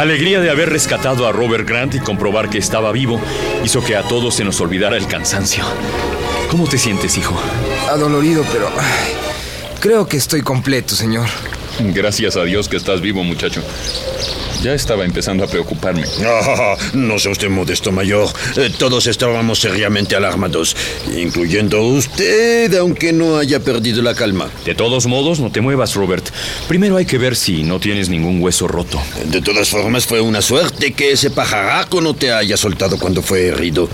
[0.00, 3.20] La alegría de haber rescatado a Robert Grant y comprobar que estaba vivo
[3.62, 5.62] hizo que a todos se nos olvidara el cansancio.
[6.50, 7.38] ¿Cómo te sientes, hijo?
[7.90, 9.12] Adolorido, pero ay,
[9.78, 11.28] creo que estoy completo, señor.
[11.80, 13.62] Gracias a Dios que estás vivo, muchacho.
[14.62, 16.04] Ya estaba empezando a preocuparme.
[16.22, 18.28] Ah, no sea usted modesto, mayor.
[18.56, 20.76] Eh, todos estábamos seriamente alarmados,
[21.16, 24.50] incluyendo usted, aunque no haya perdido la calma.
[24.66, 26.28] De todos modos, no te muevas, Robert.
[26.68, 29.00] Primero hay que ver si no tienes ningún hueso roto.
[29.26, 33.46] De todas formas, fue una suerte que ese pajaraco no te haya soltado cuando fue
[33.46, 33.88] herido.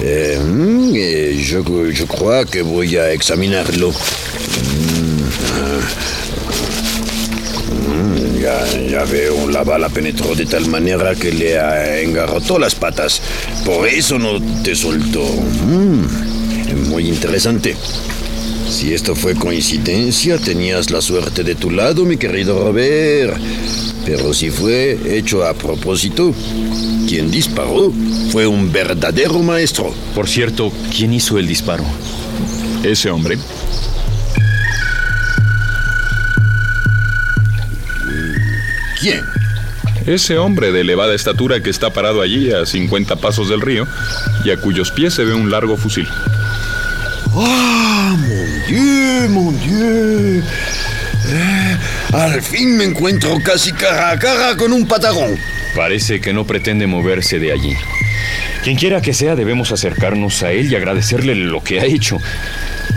[0.00, 3.90] Eh, mm, eh, yo, yo creo que voy a examinarlo.
[3.90, 6.13] Mm, ah.
[8.44, 13.22] Ya, ya veo, la bala penetró de tal manera que le engarrotó las patas.
[13.64, 15.24] Por eso no te soltó.
[15.66, 17.74] Mm, muy interesante.
[18.68, 23.34] Si esto fue coincidencia, tenías la suerte de tu lado, mi querido Robert.
[24.04, 26.34] Pero si fue hecho a propósito,
[27.08, 27.94] quien disparó
[28.30, 29.94] fue un verdadero maestro.
[30.14, 31.84] Por cierto, ¿quién hizo el disparo?
[32.82, 33.38] Ese hombre.
[39.04, 39.20] ¿Quién?
[40.06, 43.86] Ese hombre de elevada estatura que está parado allí a 50 pasos del río
[44.46, 46.08] y a cuyos pies se ve un largo fusil.
[47.34, 50.42] ¡Ah, mon Dieu, mon Dieu!
[51.28, 51.78] Eh,
[52.14, 55.38] al fin me encuentro casi cara a cara con un patagón.
[55.76, 57.76] Parece que no pretende moverse de allí.
[58.62, 62.22] Quien quiera que sea, debemos acercarnos a él y agradecerle lo que ha hecho.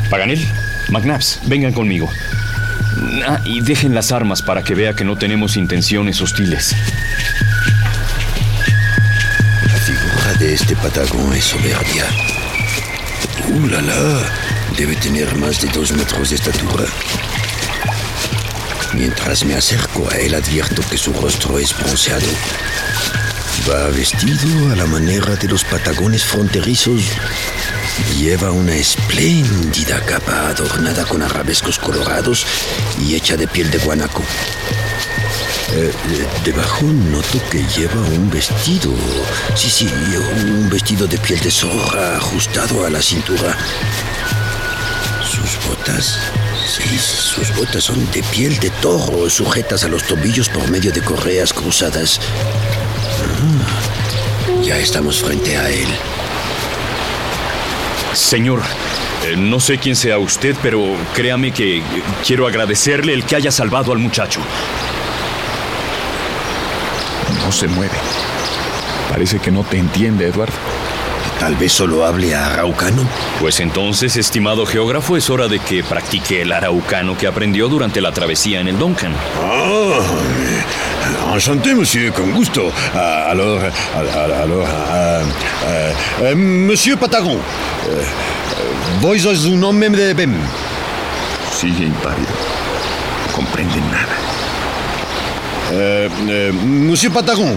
[0.09, 0.39] Paganel,
[0.87, 2.09] McNabbs, vengan conmigo.
[3.25, 6.75] Ah, y dejen las armas para que vea que no tenemos intenciones hostiles.
[9.67, 12.05] La figura de este patagón es soberbia.
[13.49, 14.31] ¡Uh, la, la!
[14.77, 16.85] Debe tener más de dos metros de estatura.
[18.93, 22.27] Mientras me acerco a él, advierto que su rostro es bronceado.
[23.69, 27.01] Va vestido a la manera de los patagones fronterizos.
[28.19, 32.45] Lleva una espléndida capa adornada con arabescos colorados
[32.99, 34.23] y hecha de piel de guanaco.
[35.73, 38.93] Eh, eh, debajo noto que lleva un vestido.
[39.55, 39.89] Sí, sí,
[40.45, 43.57] un vestido de piel de zorra ajustado a la cintura.
[45.29, 46.17] Sus botas.
[46.67, 51.01] Sí, sus botas son de piel de toro, sujetas a los tobillos por medio de
[51.01, 52.19] correas cruzadas.
[53.63, 55.87] Ah, ya estamos frente a él.
[58.17, 58.61] Señor,
[59.25, 60.83] eh, no sé quién sea usted, pero
[61.13, 61.83] créame que
[62.25, 64.41] quiero agradecerle el que haya salvado al muchacho.
[67.45, 67.95] No se mueve.
[69.09, 70.55] Parece que no te entiende, Eduardo.
[71.39, 73.07] Tal vez solo hable a araucano.
[73.39, 78.11] Pues entonces, estimado geógrafo, es hora de que practique el araucano que aprendió durante la
[78.11, 79.13] travesía en el Duncan.
[79.43, 79.99] Ah,
[81.37, 82.71] enchanté, monsieur, con gusto.
[82.95, 83.59] Ah, alors,
[83.95, 85.21] ah, alors, ah,
[85.67, 88.03] ah, eh, monsieur Patagon, eh,
[89.01, 90.33] vos sos un hombre de bien.
[91.51, 92.33] Sigue impávido.
[93.27, 94.15] No comprende nada.
[95.73, 97.55] Eh, eh, monsieur Patagon,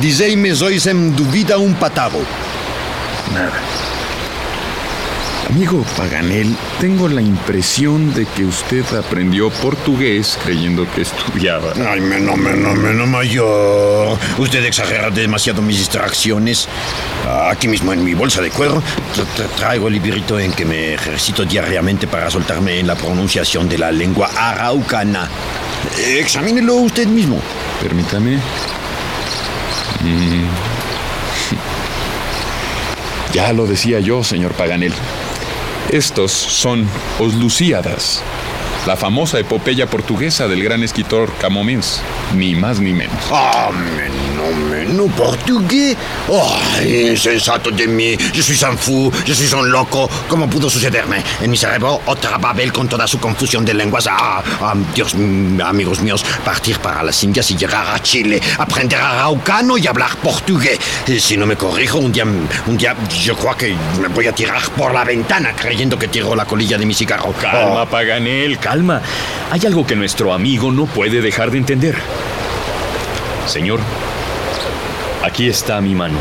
[0.00, 2.22] dizei-me sois en duvida un patavo.
[3.34, 3.99] Nada.
[5.48, 11.72] Amigo Paganel, tengo la impresión de que usted aprendió portugués creyendo que estudiaba.
[11.90, 14.16] Ay, menos, menos, menos mayor.
[14.38, 16.68] Usted exagera demasiado mis distracciones.
[17.50, 20.94] Aquí mismo en mi bolsa de cuero tra- tra- traigo el librito en que me
[20.94, 25.28] ejercito diariamente para soltarme en la pronunciación de la lengua araucana.
[26.16, 27.40] Examínelo usted mismo.
[27.82, 28.36] Permítame.
[30.04, 30.44] Mm.
[33.32, 34.92] Ya lo decía yo, señor Paganel.
[35.92, 36.86] Estos son
[37.18, 38.22] Oslucíadas,
[38.86, 42.00] la famosa epopeya portuguesa del gran escritor Camões,
[42.36, 43.18] ni más ni menos.
[43.32, 43.70] Ah,
[44.52, 45.96] men- non, mais non portugais.
[46.28, 48.16] Oh, insensato de mí.
[48.34, 50.08] Je suis un fou, je suis un loco.
[50.28, 51.22] ¿Cómo pudo sucederme?
[51.40, 54.06] En mi cerebro, otra Babel con toda su confusión de lenguas.
[54.10, 55.14] Ah, ah, Dios,
[55.64, 60.78] amigos míos, partir para las Indias y llegar a Chile, aprender araucano y hablar portugués.
[61.18, 62.94] Si no me corrijo, un día, un día
[63.24, 66.76] yo creo que me voy a tirar por la ventana creyendo que tiro la colilla
[66.78, 67.32] de mi cigarro.
[67.40, 67.86] Calma, Oh.
[67.86, 69.00] Paganel, calma.
[69.50, 71.96] Hay algo que nuestro amigo no puede dejar de entender.
[73.46, 73.80] Señor,
[75.22, 76.18] aquí está mi mano.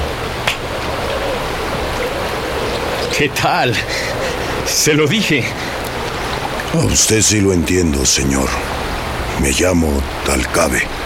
[3.18, 3.76] ¿Qué tal?
[4.66, 5.44] Se lo dije.
[6.74, 8.50] A usted sí lo entiendo, señor.
[9.42, 10.99] Me llamo Talcabe.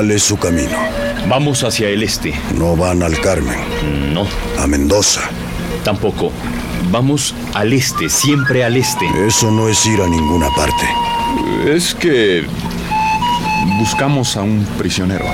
[0.00, 0.78] ¿Cuál es su camino?
[1.28, 2.32] vamos hacia el este.
[2.56, 3.58] No van al Carmen,
[4.14, 4.26] No,
[4.58, 5.20] a Mendoza.
[5.84, 6.32] tampoco.
[6.90, 9.04] Vamos al este, siempre al este.
[9.28, 10.86] Eso no es ir a ninguna parte.
[11.70, 12.46] Es que
[13.78, 15.26] buscamos a un prisionero.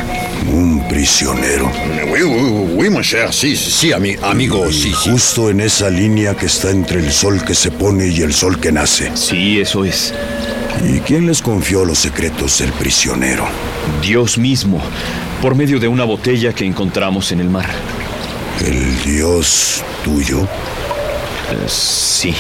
[0.53, 1.71] Un prisionero.
[2.11, 5.11] Oui, oui, oui, mon cher, sí, sí, ami- amigo, sí, sí.
[5.13, 8.59] Justo en esa línea que está entre el sol que se pone y el sol
[8.59, 9.13] que nace.
[9.15, 10.13] Sí, eso es.
[10.85, 13.47] ¿Y quién les confió los secretos del prisionero?
[14.03, 14.81] Dios mismo,
[15.41, 17.67] por medio de una botella que encontramos en el mar.
[18.65, 20.43] ¿El Dios tuyo?
[20.43, 22.35] Eh, Sí.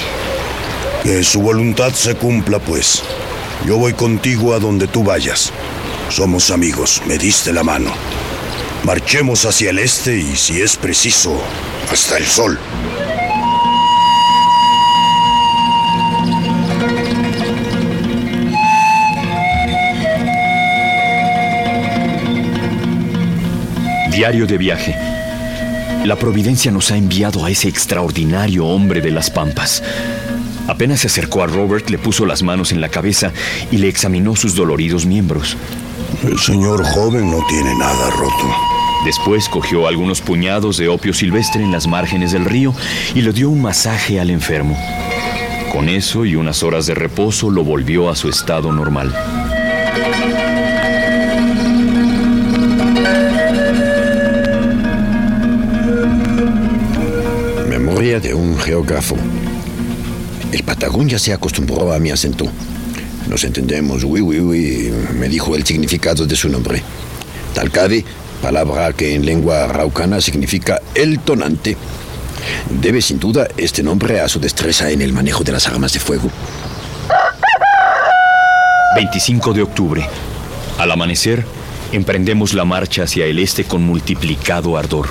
[1.02, 3.02] Que su voluntad se cumpla, pues.
[3.66, 5.52] Yo voy contigo a donde tú vayas.
[6.08, 7.92] Somos amigos, me diste la mano.
[8.84, 11.40] Marchemos hacia el este y, si es preciso,
[11.90, 12.58] hasta el sol.
[24.16, 24.96] Diario de viaje.
[26.06, 29.82] La providencia nos ha enviado a ese extraordinario hombre de las pampas.
[30.66, 33.34] Apenas se acercó a Robert, le puso las manos en la cabeza
[33.70, 35.58] y le examinó sus doloridos miembros.
[36.24, 38.56] El señor joven no tiene nada roto.
[39.04, 42.72] Después cogió algunos puñados de opio silvestre en las márgenes del río
[43.14, 44.78] y le dio un masaje al enfermo.
[45.70, 49.14] Con eso y unas horas de reposo lo volvió a su estado normal.
[58.06, 59.16] De un geógrafo.
[60.52, 62.46] El Patagón ya se acostumbró a mi acento.
[63.28, 64.92] Nos entendemos, oui, oui, oui.
[65.18, 66.80] Me dijo el significado de su nombre.
[67.52, 68.04] Talcabe,
[68.40, 71.76] palabra que en lengua araucana significa el tonante.
[72.80, 75.98] Debe sin duda este nombre a su destreza en el manejo de las armas de
[75.98, 76.30] fuego.
[78.94, 80.08] 25 de octubre.
[80.78, 81.44] Al amanecer,
[81.90, 85.08] emprendemos la marcha hacia el este con multiplicado ardor.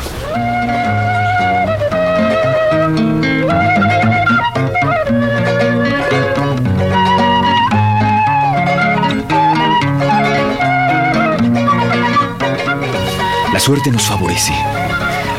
[13.56, 14.52] La suerte nos favorece.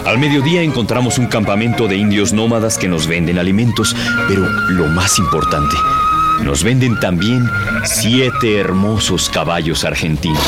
[0.06, 3.94] Al mediodía encontramos un campamento de indios nómadas que nos venden alimentos,
[4.26, 5.76] pero lo más importante,
[6.40, 7.46] nos venden también
[7.84, 10.40] siete hermosos caballos argentinos.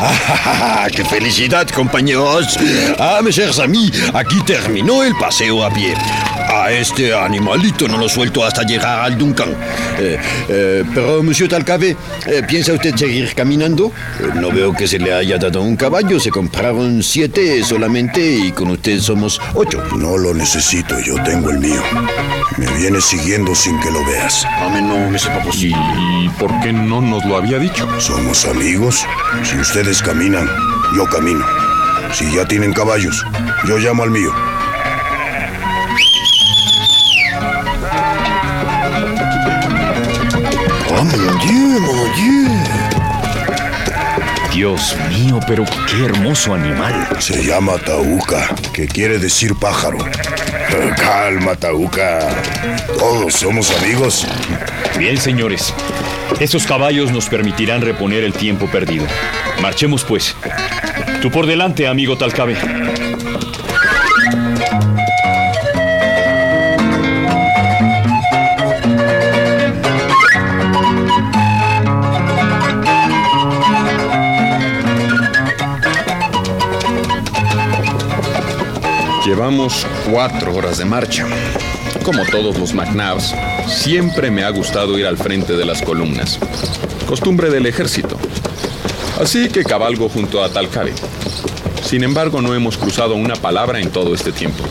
[0.00, 2.58] ¡Ah, ¡Qué felicidad, compañeros!
[2.98, 5.94] Ah, mis chers amis, aquí terminó el paseo a pie.
[6.68, 9.56] A este animalito no lo suelto hasta llegar al Duncan.
[9.98, 10.18] Eh,
[10.50, 11.96] eh, pero, monsieur Talcabe,
[12.26, 13.90] eh, ¿piensa usted seguir caminando?
[14.20, 16.20] Eh, no veo que se le haya dado un caballo.
[16.20, 19.82] Se compraron siete solamente y con usted somos ocho.
[19.96, 21.82] No lo necesito, yo tengo el mío.
[22.58, 24.44] Me vienes siguiendo sin que lo veas.
[24.70, 25.78] Mais no, pas ¿Y, posible.
[26.22, 27.88] y por qué no nos lo había dicho?
[27.98, 29.06] Somos amigos.
[29.42, 30.46] Si ustedes caminan,
[30.94, 31.46] yo camino.
[32.12, 33.24] Si ya tienen caballos,
[33.66, 34.34] yo llamo al mío.
[44.58, 46.92] Dios mío, pero qué hermoso animal.
[47.20, 49.98] Se llama Tauca, que quiere decir pájaro.
[50.96, 52.18] Calma, Tauca.
[52.98, 54.26] Todos somos amigos.
[54.98, 55.72] Bien, señores.
[56.40, 59.06] Esos caballos nos permitirán reponer el tiempo perdido.
[59.62, 60.34] Marchemos, pues.
[61.22, 62.56] Tú por delante, amigo Talcabe.
[79.28, 81.26] Llevamos cuatro horas de marcha.
[82.02, 83.34] Como todos los McNabs,
[83.68, 86.38] Siempre me ha gustado ir al frente de las columnas,
[87.06, 88.16] costumbre del ejército.
[89.20, 90.94] Así que cabalgo junto a Talcabe.
[91.82, 94.64] Sin embargo, no hemos cruzado una palabra en todo este tiempo.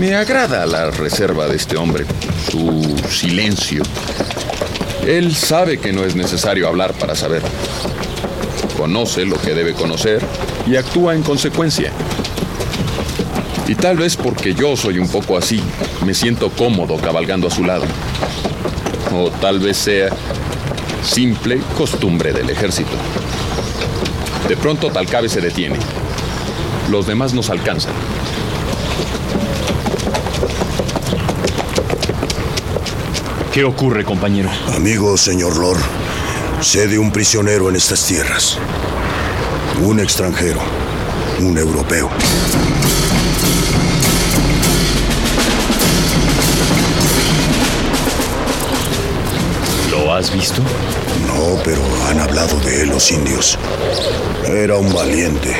[0.00, 2.04] Me agrada la reserva de este hombre,
[2.50, 3.84] su silencio.
[5.06, 7.42] Él sabe que no es necesario hablar para saber.
[8.76, 10.20] Conoce lo que debe conocer
[10.66, 11.92] y actúa en consecuencia.
[13.68, 15.62] Y tal vez porque yo soy un poco así,
[16.04, 17.84] me siento cómodo cabalgando a su lado.
[19.14, 20.08] O tal vez sea
[21.02, 22.90] simple costumbre del ejército.
[24.48, 25.78] De pronto Talcabe se detiene.
[26.90, 27.92] Los demás nos alcanzan.
[33.52, 34.50] ¿Qué ocurre, compañero?
[34.74, 35.80] Amigo señor Lord,
[36.62, 38.58] sé de un prisionero en estas tierras.
[39.82, 40.60] Un extranjero,
[41.42, 42.08] un europeo.
[49.90, 50.62] ¿Lo has visto?
[51.26, 53.58] No, pero han hablado de él los indios.
[54.46, 55.54] Era un valiente.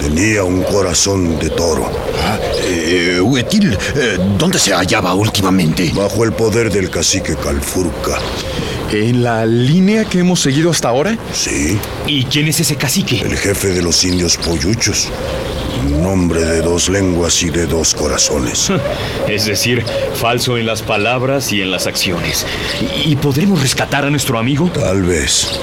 [0.00, 1.90] Tenía un corazón de toro.
[2.64, 5.92] Eh, Huetil, eh, ¿dónde se hallaba últimamente?
[5.94, 8.18] Bajo el poder del cacique Calfurca.
[8.92, 11.16] ¿En la línea que hemos seguido hasta ahora?
[11.32, 13.20] Sí, ¿Y quién es ese cacique?
[13.22, 15.08] el jefe de los indios polluchos.
[15.86, 18.70] Un hombre de dos lenguas y de dos corazones.
[19.28, 19.82] Es decir,
[20.14, 22.44] falso en las palabras y en las acciones.
[23.04, 24.70] ¿Y podremos rescatar a nuestro amigo?
[24.72, 25.58] Tal vez,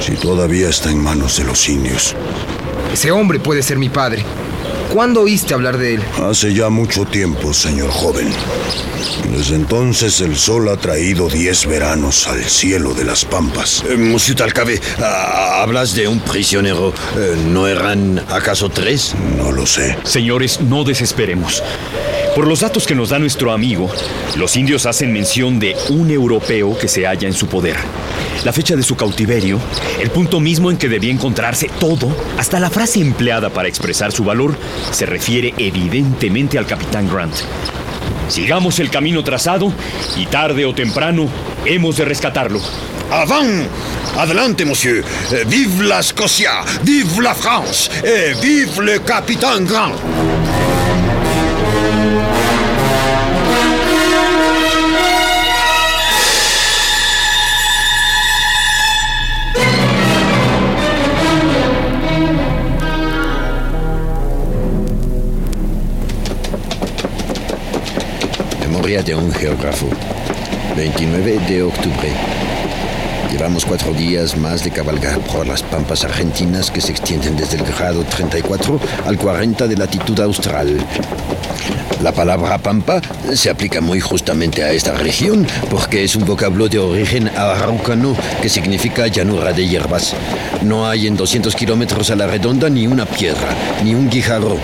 [0.00, 2.14] si todavía está en manos de los indios.
[2.92, 4.24] Ese hombre puede ser mi padre.
[4.92, 6.02] ¿Cuándo oíste hablar de él?
[6.28, 8.28] Hace ya mucho tiempo, señor joven.
[9.30, 13.84] Desde entonces el sol ha traído diez veranos al cielo de las pampas.
[13.88, 16.92] Eh, Monsieur Talcabe, hablas de un prisionero.
[17.16, 19.14] Eh, ¿No eran acaso tres?
[19.38, 19.96] No lo sé.
[20.02, 21.62] Señores, no desesperemos.
[22.34, 23.90] Por los datos que nos da nuestro amigo,
[24.36, 27.76] los indios hacen mención de un europeo que se halla en su poder.
[28.44, 29.58] La fecha de su cautiverio,
[30.00, 34.24] el punto mismo en que debía encontrarse todo, hasta la frase empleada para expresar su
[34.24, 34.56] valor,
[34.90, 37.34] se refiere evidentemente al capitán Grant.
[38.28, 39.72] Sigamos el camino trazado
[40.16, 41.28] y tarde o temprano
[41.64, 42.60] hemos de rescatarlo.
[43.10, 43.68] Avant
[44.16, 45.04] Adelante, monsieur.
[45.32, 49.94] Eh, vive la Scotia, vive la France, et vive le capitaine Grant.
[68.90, 69.88] Memoria de un geógrafo.
[70.76, 72.08] 29 de octubre.
[73.30, 77.62] Llevamos cuatro días más de cabalgar por las pampas argentinas que se extienden desde el
[77.62, 80.76] grado 34 al 40 de latitud austral.
[82.02, 83.00] La palabra pampa
[83.32, 88.48] se aplica muy justamente a esta región porque es un vocablo de origen araucano que
[88.48, 90.16] significa llanura de hierbas.
[90.62, 93.54] No hay en 200 kilómetros a la redonda ni una piedra,
[93.84, 94.56] ni un guijarro.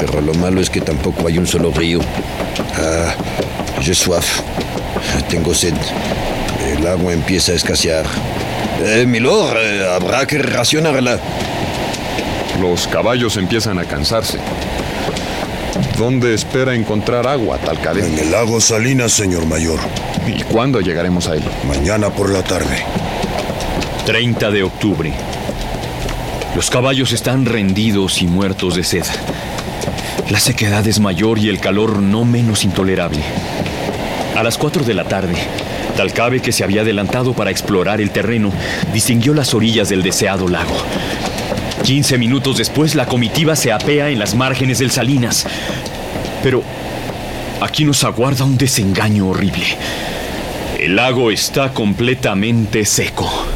[0.00, 2.00] Pero lo malo es que tampoco hay un solo río.
[2.78, 3.14] Ah,
[3.86, 4.42] j'ai soif.
[5.28, 5.74] Tengo sed.
[6.66, 8.04] El agua empieza a escasear.
[8.82, 11.20] Eh, milord, eh, habrá que racionarla.
[12.60, 14.38] Los caballos empiezan a cansarse.
[15.96, 18.04] ¿Dónde espera encontrar agua, Talcabe?
[18.04, 19.78] En el lago Salinas, señor mayor.
[20.26, 21.44] ¿Y cuándo llegaremos a él?
[21.68, 22.82] Mañana por la tarde.
[24.04, 25.12] 30 de octubre.
[26.56, 29.04] Los caballos están rendidos y muertos de sed.
[30.28, 33.22] La sequedad es mayor y el calor no menos intolerable.
[34.36, 35.34] A las 4 de la tarde,
[35.96, 38.52] Talcabe, que se había adelantado para explorar el terreno,
[38.92, 40.76] distinguió las orillas del deseado lago.
[41.84, 45.46] 15 minutos después, la comitiva se apea en las márgenes del Salinas.
[46.42, 46.62] Pero
[47.62, 49.64] aquí nos aguarda un desengaño horrible.
[50.78, 53.55] El lago está completamente seco.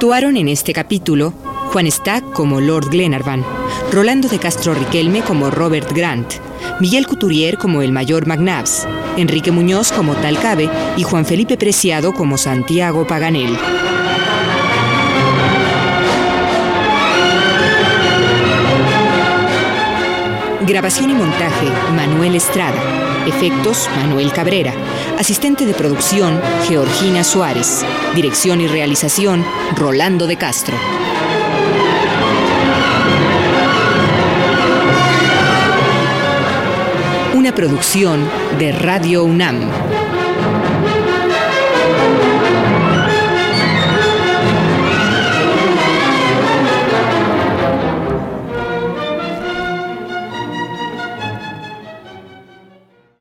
[0.00, 1.34] Actuaron en este capítulo
[1.72, 3.44] Juan Stack como Lord Glenarvan,
[3.92, 6.36] Rolando de Castro Riquelme como Robert Grant,
[6.80, 8.88] Miguel Couturier como el mayor McNabbs,
[9.18, 13.54] Enrique Muñoz como Talcabe y Juan Felipe Preciado como Santiago Paganel.
[20.70, 22.80] Grabación y montaje, Manuel Estrada.
[23.26, 24.72] Efectos, Manuel Cabrera.
[25.18, 27.84] Asistente de producción, Georgina Suárez.
[28.14, 30.76] Dirección y realización, Rolando de Castro.
[37.34, 39.68] Una producción de Radio UNAM.